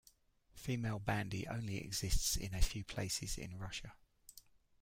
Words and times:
Female 0.55 0.97
bandy 0.97 1.45
only 1.45 1.77
exists 1.77 2.35
in 2.35 2.55
a 2.55 2.61
few 2.63 2.83
places 2.83 3.37
in 3.37 3.59
Russia. 3.59 3.93